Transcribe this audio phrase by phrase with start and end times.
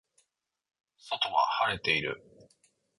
[0.97, 2.23] 外は晴れている